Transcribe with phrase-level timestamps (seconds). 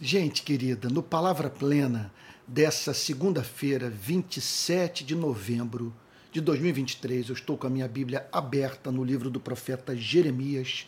[0.00, 2.12] Gente querida, no Palavra Plena
[2.46, 5.92] dessa segunda-feira, 27 de novembro
[6.30, 10.86] de 2023, eu estou com a minha Bíblia aberta no livro do profeta Jeremias,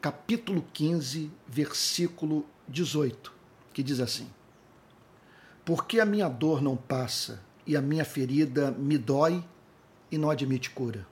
[0.00, 3.30] capítulo 15, versículo 18,
[3.74, 4.26] que diz assim:
[5.62, 9.44] Porque a minha dor não passa e a minha ferida me dói
[10.10, 11.06] e não admite cura.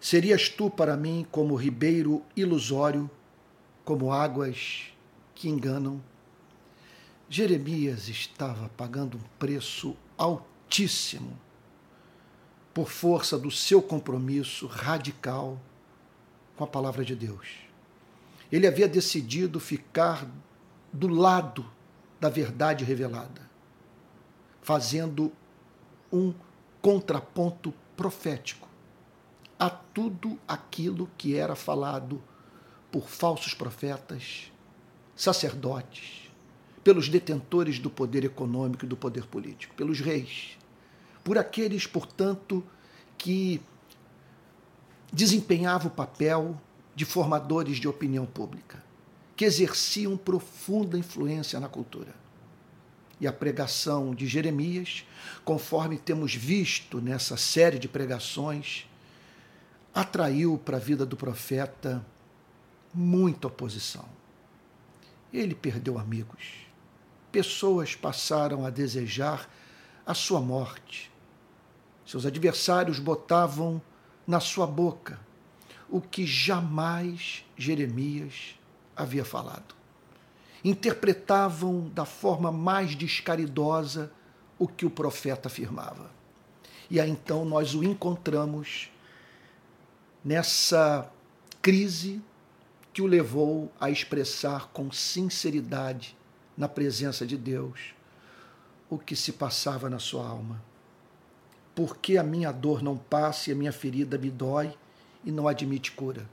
[0.00, 3.08] Serias tu para mim como ribeiro ilusório,
[3.84, 4.86] como águas
[5.32, 6.02] que enganam
[7.28, 11.36] Jeremias estava pagando um preço altíssimo
[12.72, 15.60] por força do seu compromisso radical
[16.56, 17.48] com a palavra de Deus.
[18.50, 20.28] Ele havia decidido ficar
[20.92, 21.68] do lado
[22.20, 23.42] da verdade revelada,
[24.62, 25.32] fazendo
[26.12, 26.32] um
[26.80, 28.68] contraponto profético
[29.58, 32.22] a tudo aquilo que era falado
[32.92, 34.52] por falsos profetas,
[35.16, 36.25] sacerdotes,
[36.86, 40.56] pelos detentores do poder econômico e do poder político, pelos reis,
[41.24, 42.62] por aqueles, portanto,
[43.18, 43.60] que
[45.12, 46.56] desempenhavam o papel
[46.94, 48.80] de formadores de opinião pública,
[49.34, 52.14] que exerciam profunda influência na cultura.
[53.20, 55.04] E a pregação de Jeremias,
[55.44, 58.88] conforme temos visto nessa série de pregações,
[59.92, 62.06] atraiu para a vida do profeta
[62.94, 64.04] muita oposição.
[65.32, 66.65] Ele perdeu amigos
[67.36, 69.46] pessoas passaram a desejar
[70.06, 71.12] a sua morte.
[72.06, 73.82] Seus adversários botavam
[74.26, 75.20] na sua boca
[75.86, 78.58] o que jamais Jeremias
[78.96, 79.74] havia falado.
[80.64, 84.10] Interpretavam da forma mais descaridosa
[84.58, 86.10] o que o profeta afirmava.
[86.88, 88.90] E aí então nós o encontramos
[90.24, 91.06] nessa
[91.60, 92.18] crise
[92.94, 96.16] que o levou a expressar com sinceridade
[96.56, 97.94] na presença de Deus
[98.88, 100.62] o que se passava na sua alma.
[101.74, 104.76] Por que a minha dor não passa e a minha ferida me dói
[105.24, 106.28] e não admite cura?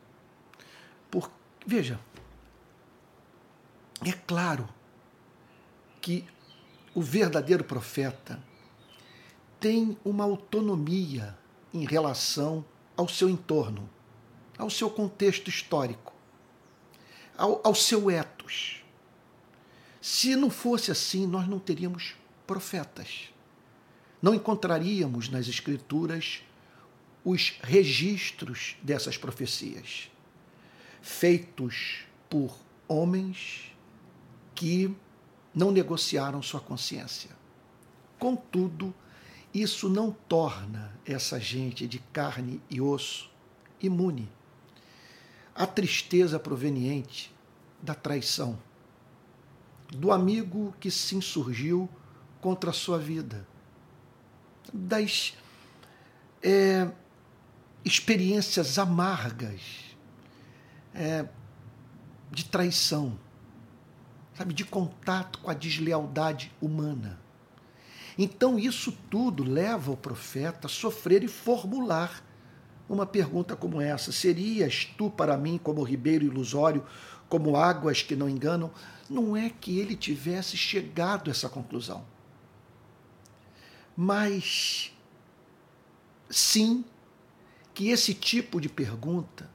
[1.09, 1.29] Por,
[1.65, 1.99] veja,
[4.05, 4.69] é claro
[5.99, 6.25] que
[6.93, 8.41] o verdadeiro profeta
[9.59, 11.37] tem uma autonomia
[11.73, 12.63] em relação
[12.95, 13.89] ao seu entorno,
[14.57, 16.13] ao seu contexto histórico,
[17.37, 18.82] ao, ao seu etos.
[20.03, 22.15] Se não fosse assim, nós não teríamos
[22.45, 23.29] profetas.
[24.21, 26.41] Não encontraríamos nas Escrituras
[27.23, 30.11] os registros dessas profecias,
[31.01, 32.53] feitos por
[32.85, 33.73] homens
[34.53, 34.93] que
[35.55, 37.29] não negociaram sua consciência.
[38.19, 38.93] Contudo,
[39.53, 43.31] isso não torna essa gente de carne e osso
[43.81, 44.29] imune
[45.55, 47.33] à tristeza proveniente
[47.81, 48.59] da traição
[49.93, 51.89] do amigo que se insurgiu
[52.41, 53.47] contra a sua vida,
[54.73, 55.33] das
[56.41, 56.89] é,
[57.85, 59.61] experiências amargas
[60.93, 61.25] é,
[62.31, 63.17] de traição,
[64.35, 67.19] sabe, de contato com a deslealdade humana.
[68.17, 72.23] Então, isso tudo leva o profeta a sofrer e formular
[72.87, 76.85] uma pergunta como essa: Serias tu para mim como ribeiro ilusório,
[77.33, 78.69] como águas que não enganam?
[79.09, 82.05] Não é que ele tivesse chegado a essa conclusão.
[83.97, 84.93] Mas
[86.29, 86.85] sim
[87.73, 89.49] que esse tipo de pergunta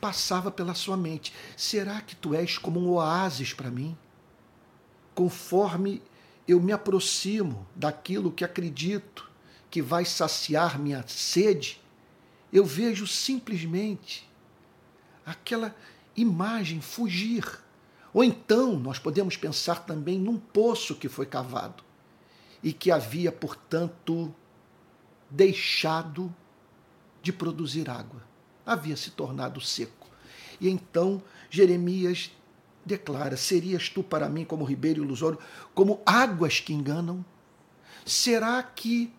[0.00, 1.34] passava pela sua mente.
[1.54, 3.94] Será que tu és como um oásis para mim?
[5.14, 6.00] Conforme
[6.48, 9.30] eu me aproximo daquilo que acredito
[9.70, 11.78] que vai saciar minha sede,
[12.50, 14.26] eu vejo simplesmente
[15.26, 15.76] aquela
[16.16, 17.44] imagem fugir.
[18.12, 21.84] Ou então nós podemos pensar também num poço que foi cavado
[22.62, 24.34] e que havia, portanto,
[25.30, 26.34] deixado
[27.22, 28.22] de produzir água,
[28.66, 30.08] havia se tornado seco.
[30.60, 32.30] E então Jeremias
[32.84, 35.38] declara: Serias tu para mim como ribeiro ilusório,
[35.74, 37.24] como águas que enganam?
[38.04, 39.12] Será que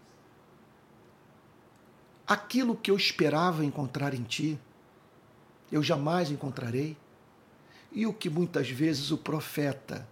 [2.28, 4.60] aquilo que eu esperava encontrar em ti,
[5.72, 6.98] eu jamais encontrarei?
[7.92, 10.08] E o que muitas vezes o profeta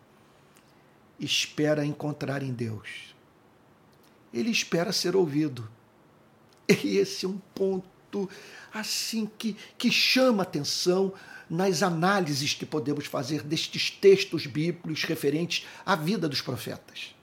[1.20, 3.16] espera encontrar em Deus?
[4.34, 5.70] Ele espera ser ouvido.
[6.84, 8.30] E esse é um ponto
[8.72, 11.12] assim que, que chama atenção
[11.50, 17.16] nas análises que podemos fazer destes textos bíblicos referentes à vida dos profetas.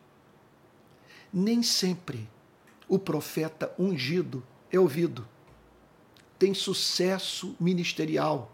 [1.33, 2.29] Nem sempre
[2.89, 5.27] o profeta ungido é ouvido,
[6.39, 8.53] tem sucesso ministerial,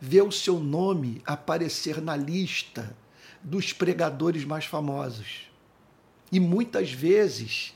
[0.00, 2.96] vê o seu nome aparecer na lista
[3.42, 5.50] dos pregadores mais famosos.
[6.30, 7.74] E muitas vezes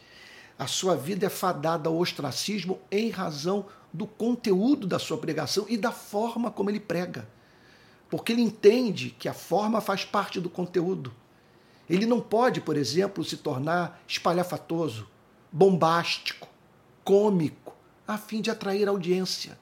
[0.58, 5.76] a sua vida é fadada ao ostracismo em razão do conteúdo da sua pregação e
[5.76, 7.28] da forma como ele prega.
[8.08, 11.12] Porque ele entende que a forma faz parte do conteúdo.
[11.88, 15.08] Ele não pode, por exemplo, se tornar espalhafatoso,
[15.50, 16.48] bombástico,
[17.02, 17.69] cômico,
[18.14, 19.58] a fim de atrair audiência.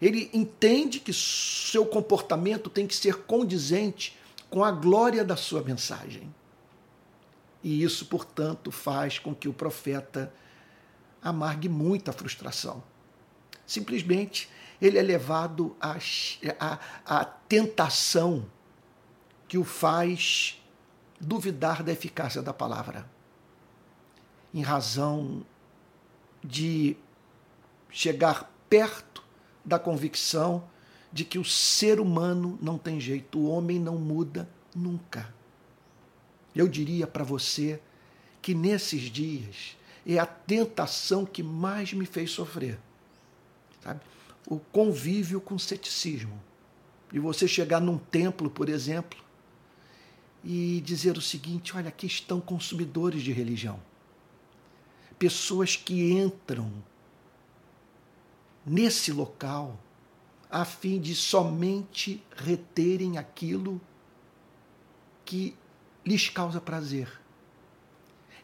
[0.00, 4.18] Ele entende que seu comportamento tem que ser condizente
[4.50, 6.32] com a glória da sua mensagem.
[7.62, 10.32] E isso, portanto, faz com que o profeta
[11.22, 12.82] amargue muita frustração.
[13.64, 14.50] Simplesmente
[14.80, 15.96] ele é levado à,
[16.58, 18.44] à, à tentação
[19.46, 20.60] que o faz
[21.20, 23.08] duvidar da eficácia da palavra,
[24.52, 25.46] em razão
[26.42, 26.96] de
[27.92, 29.22] chegar perto
[29.64, 30.64] da convicção
[31.12, 35.32] de que o ser humano não tem jeito, o homem não muda nunca.
[36.54, 37.80] Eu diria para você
[38.40, 42.78] que nesses dias é a tentação que mais me fez sofrer.
[43.82, 44.00] Sabe?
[44.46, 46.40] O convívio com ceticismo.
[47.12, 49.22] E você chegar num templo, por exemplo,
[50.42, 53.80] e dizer o seguinte: olha, aqui estão consumidores de religião.
[55.18, 56.72] Pessoas que entram
[58.64, 59.78] nesse local
[60.50, 63.80] a fim de somente reterem aquilo
[65.24, 65.56] que
[66.04, 67.20] lhes causa prazer,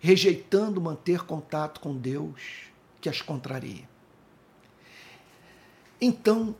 [0.00, 2.70] rejeitando manter contato com Deus
[3.00, 3.88] que as contraria.
[6.00, 6.56] Então,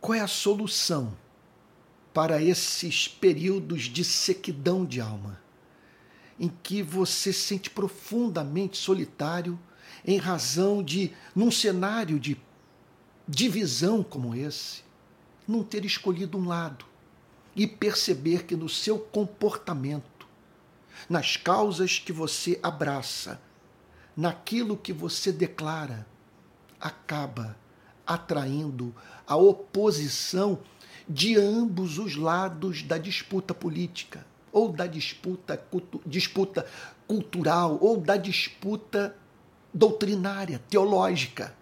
[0.00, 1.16] qual é a solução
[2.12, 5.40] para esses períodos de sequidão de alma,
[6.38, 9.58] em que você se sente profundamente solitário
[10.04, 12.36] em razão de, num cenário de
[13.28, 14.82] divisão como esse,
[15.46, 16.84] não ter escolhido um lado,
[17.54, 20.26] e perceber que no seu comportamento,
[21.08, 23.40] nas causas que você abraça,
[24.16, 26.06] naquilo que você declara,
[26.80, 27.56] acaba
[28.06, 28.94] atraindo
[29.26, 30.58] a oposição
[31.08, 36.66] de ambos os lados da disputa política, ou da disputa, cultu disputa
[37.06, 39.16] cultural, ou da disputa
[39.72, 41.56] doutrinária, teológica.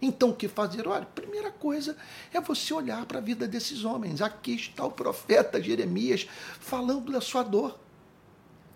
[0.00, 0.86] Então, o que fazer?
[0.86, 1.96] Olha, primeira coisa
[2.32, 4.22] é você olhar para a vida desses homens.
[4.22, 6.26] Aqui está o profeta Jeremias
[6.60, 7.78] falando da sua dor.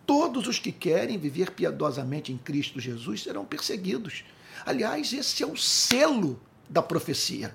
[0.04, 4.24] Todos os que querem viver piedosamente em Cristo Jesus serão perseguidos.
[4.66, 7.54] Aliás, esse é o selo da profecia.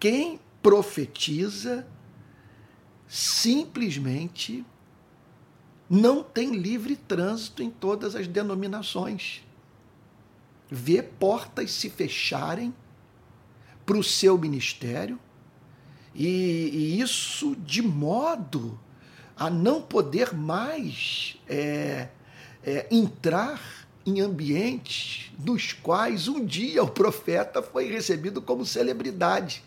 [0.00, 1.86] Quem profetiza
[3.06, 4.66] simplesmente
[5.88, 9.45] não tem livre trânsito em todas as denominações
[10.70, 12.74] vê portas se fecharem
[13.84, 15.18] para o seu ministério,
[16.14, 18.78] e, e, isso de modo
[19.36, 22.08] a não poder mais é,
[22.64, 29.62] é, entrar em ambientes nos quais um dia o profeta foi recebido como celebridade,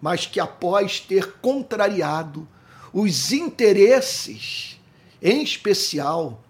[0.00, 2.46] mas que após ter contrariado
[2.92, 4.80] os interesses,
[5.20, 6.42] em especial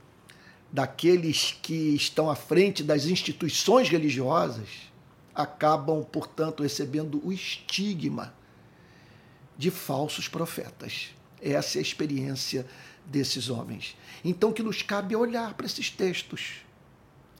[0.73, 4.69] daqueles que estão à frente das instituições religiosas
[5.35, 8.35] acabam, portanto, recebendo o estigma
[9.57, 11.11] de falsos profetas.
[11.41, 12.67] Essa é a experiência
[13.05, 13.97] desses homens.
[14.25, 16.67] Então, que nos cabe é olhar para esses textos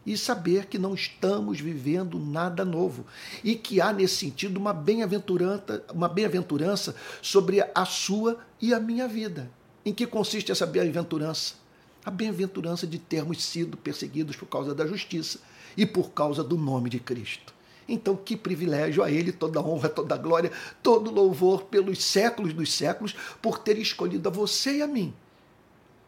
[0.05, 3.05] e saber que não estamos vivendo nada novo
[3.43, 9.09] e que há nesse sentido uma bem-aventurança, uma bem-aventurança sobre a sua e a minha
[9.09, 9.51] vida.
[9.85, 11.66] Em que consiste essa bem-aventurança?
[12.07, 15.41] A bem-aventurança de termos sido perseguidos por causa da justiça
[15.77, 17.53] e por causa do nome de Cristo.
[17.89, 20.53] Então, que privilégio a Ele, toda honra, toda glória,
[20.85, 25.13] todo louvor pelos séculos dos séculos, por ter escolhido a você e a mim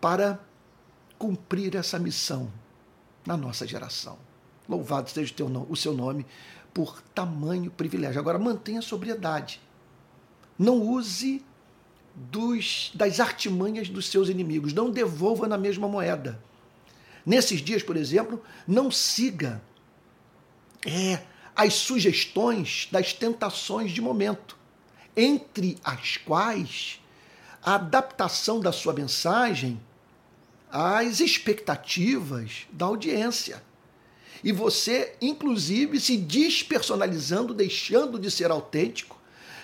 [0.00, 0.40] para
[1.18, 2.48] cumprir essa missão
[3.26, 4.18] na nossa geração.
[4.68, 5.34] Louvado seja
[5.68, 6.24] o seu nome
[6.72, 8.20] por tamanho privilégio.
[8.20, 9.60] Agora, mantenha a sobriedade.
[10.56, 11.44] Não use
[12.30, 14.72] dos, das artimanhas dos seus inimigos.
[14.72, 16.42] Não devolva na mesma moeda.
[17.24, 19.62] Nesses dias, por exemplo, não siga
[20.86, 21.20] é,
[21.54, 24.56] as sugestões das tentações de momento,
[25.16, 27.00] entre as quais
[27.62, 29.80] a adaptação da sua mensagem
[30.70, 33.62] às expectativas da audiência.
[34.42, 39.17] E você, inclusive, se despersonalizando, deixando de ser autêntico,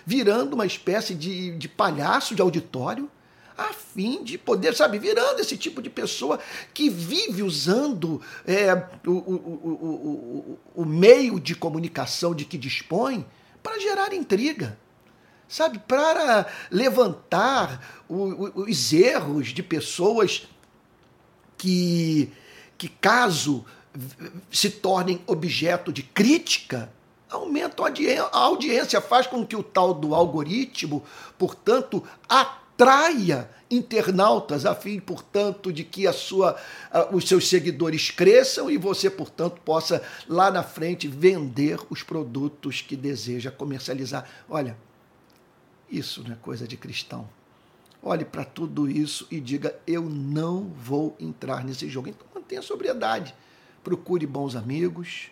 [0.07, 3.11] virando uma espécie de, de palhaço de auditório,
[3.57, 6.41] a fim de poder, sabe, virando esse tipo de pessoa
[6.73, 8.75] que vive usando é,
[9.07, 13.25] o, o, o, o, meio de comunicação de que dispõe
[13.63, 14.77] para gerar intriga.
[15.47, 20.49] sabe, para levantar o, o, os erros de pessoas
[21.57, 22.33] que,
[22.77, 23.65] que caso
[24.51, 26.93] se tornem objeto de crítica,
[27.35, 31.05] aumentam a audiência, faz com que o tal do algoritmo,
[31.39, 36.57] portanto, atraia internautas a fim, portanto, de que a sua,
[37.13, 42.97] os seus seguidores cresçam e você, portanto, possa lá na frente vender os produtos que
[42.97, 44.29] deseja comercializar.
[44.49, 44.77] Olha,
[45.91, 47.29] isso não é coisa de cristão.
[48.03, 52.09] Olhe para tudo isso e diga: eu não vou entrar nesse jogo.
[52.09, 53.35] Então mantenha sobriedade.
[53.83, 55.31] Procure bons amigos.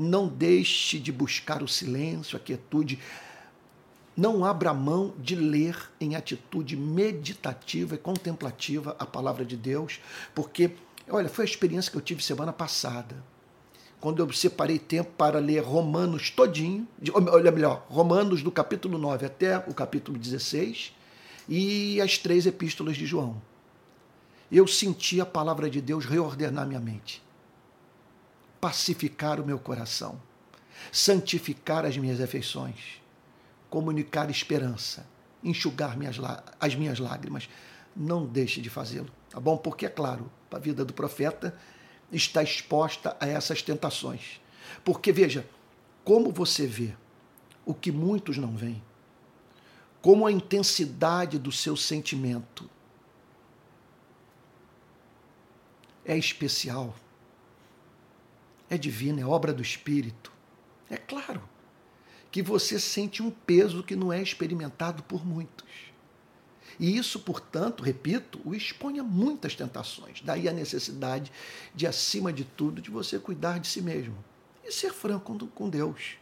[0.00, 3.00] Não deixe de buscar o silêncio, a quietude
[4.16, 10.00] não abra mão de ler em atitude meditativa e contemplativa a palavra de Deus,
[10.34, 10.70] porque,
[11.08, 13.16] olha, foi a experiência que eu tive semana passada,
[14.00, 19.58] quando eu separei tempo para ler Romanos todinho, olha melhor, Romanos do capítulo 9 até
[19.58, 20.92] o capítulo 16
[21.48, 23.42] e as três epístolas de João.
[24.50, 27.22] Eu senti a palavra de Deus reordenar minha mente,
[28.60, 30.20] pacificar o meu coração,
[30.92, 32.98] santificar as minhas afeições
[33.70, 35.06] comunicar esperança,
[35.42, 36.16] enxugar minhas,
[36.58, 37.48] as minhas lágrimas.
[37.94, 39.56] Não deixe de fazê-lo, tá bom?
[39.56, 41.56] Porque, é claro, a vida do profeta
[42.12, 44.40] está exposta a essas tentações.
[44.84, 45.48] Porque, veja,
[46.04, 46.94] como você vê
[47.64, 48.82] o que muitos não veem,
[50.00, 52.70] como a intensidade do seu sentimento
[56.04, 56.94] é especial,
[58.70, 60.32] é divina, é obra do Espírito.
[60.90, 61.42] É claro
[62.30, 65.66] que você sente um peso que não é experimentado por muitos.
[66.78, 70.22] E isso, portanto, repito, o expõe a muitas tentações.
[70.22, 71.32] Daí a necessidade
[71.74, 74.16] de, acima de tudo, de você cuidar de si mesmo
[74.64, 76.16] e ser franco com Deus.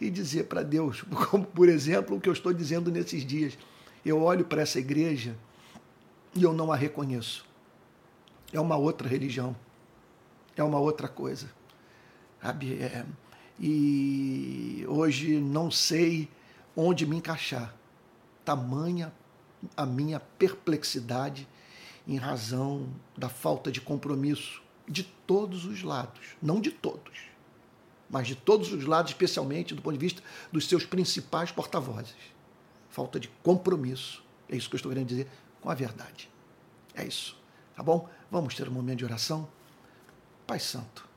[0.00, 3.56] E dizer para Deus, como por exemplo o que eu estou dizendo nesses dias.
[4.04, 5.36] Eu olho para essa igreja
[6.34, 7.46] e eu não a reconheço.
[8.52, 9.54] É uma outra religião.
[10.56, 11.50] É uma outra coisa.
[12.42, 12.74] Sabe?
[12.82, 13.04] É,
[13.58, 16.28] e hoje não sei
[16.76, 17.74] onde me encaixar.
[18.44, 19.12] Tamanha
[19.76, 21.48] a minha perplexidade
[22.06, 27.20] em razão da falta de compromisso de todos os lados, não de todos,
[28.10, 32.16] mas de todos os lados, especialmente do ponto de vista dos seus principais porta-vozes.
[32.90, 35.28] Falta de compromisso, é isso que eu estou querendo dizer,
[35.60, 36.28] com a verdade.
[36.94, 37.38] É isso,
[37.74, 38.08] tá bom?
[38.30, 39.48] Vamos ter um momento de oração.
[40.52, 41.08] Pai Santo,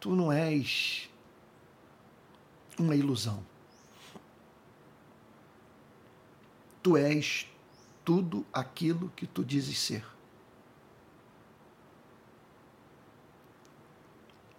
[0.00, 1.08] Tu não és
[2.76, 3.46] uma ilusão.
[6.82, 7.46] Tu és
[8.04, 10.04] tudo aquilo que tu dizes ser.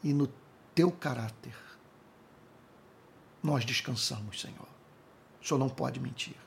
[0.01, 0.31] E no
[0.73, 1.57] teu caráter
[3.43, 4.69] nós descansamos, Senhor.
[5.41, 6.37] O Senhor não pode mentir.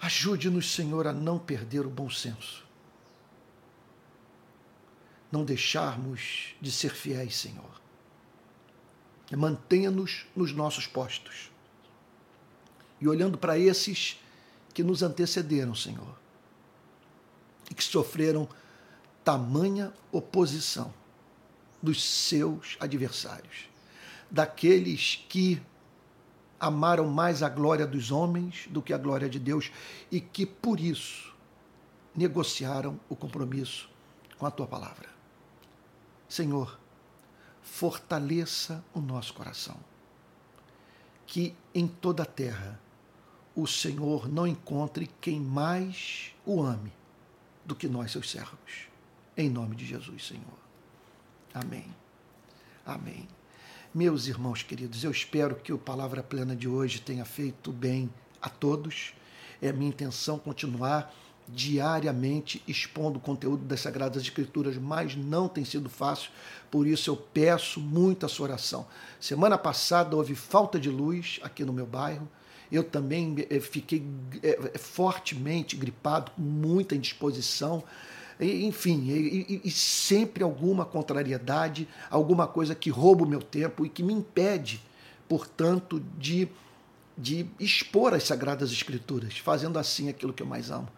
[0.00, 2.63] Ajude-nos, Senhor, a não perder o bom senso
[5.34, 7.82] não deixarmos de ser fiéis, Senhor.
[9.36, 11.50] Mantenha-nos nos nossos postos.
[13.00, 14.20] E olhando para esses
[14.72, 16.16] que nos antecederam, Senhor,
[17.68, 18.48] e que sofreram
[19.24, 20.94] tamanha oposição
[21.82, 23.68] dos seus adversários,
[24.30, 25.60] daqueles que
[26.60, 29.72] amaram mais a glória dos homens do que a glória de Deus
[30.12, 31.34] e que por isso
[32.14, 33.90] negociaram o compromisso
[34.38, 35.13] com a tua palavra.
[36.34, 36.80] Senhor,
[37.62, 39.76] fortaleça o nosso coração.
[41.28, 42.80] Que em toda a terra
[43.54, 46.92] o Senhor não encontre quem mais o ame
[47.64, 48.88] do que nós, seus servos.
[49.36, 50.58] Em nome de Jesus, Senhor.
[51.54, 51.86] Amém.
[52.84, 53.28] Amém.
[53.94, 58.12] Meus irmãos queridos, eu espero que o Palavra Plena de hoje tenha feito bem
[58.42, 59.14] a todos.
[59.62, 61.14] É minha intenção continuar
[61.48, 66.30] diariamente expondo o conteúdo das Sagradas Escrituras, mas não tem sido fácil,
[66.70, 68.86] por isso eu peço muito a sua oração.
[69.20, 72.28] Semana passada houve falta de luz aqui no meu bairro,
[72.72, 74.04] eu também eh, fiquei
[74.42, 77.84] eh, fortemente gripado, com muita indisposição,
[78.40, 84.02] enfim, e, e, sempre alguma contrariedade, alguma coisa que rouba o meu tempo e que
[84.02, 84.82] me impede,
[85.28, 86.48] portanto, de,
[87.16, 90.88] de expor as Sagradas Escrituras, fazendo assim aquilo que eu mais amo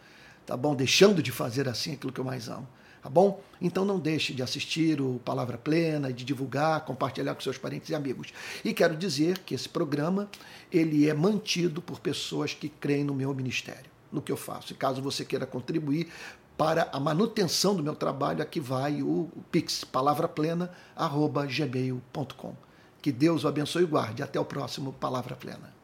[0.46, 0.74] tá bom?
[0.74, 2.66] Deixando de fazer assim aquilo que eu mais amo,
[3.02, 3.42] tá bom?
[3.60, 7.94] Então não deixe de assistir o Palavra Plena, de divulgar, compartilhar com seus parentes e
[7.94, 8.32] amigos.
[8.64, 10.30] E quero dizer que esse programa
[10.72, 14.72] ele é mantido por pessoas que creem no meu ministério, no que eu faço.
[14.72, 16.08] E caso você queira contribuir
[16.56, 22.54] para a manutenção do meu trabalho, aqui vai o pix palavraplena@gmail.com
[23.02, 24.22] Que Deus o abençoe e guarde.
[24.22, 25.75] Até o próximo Palavra Plena.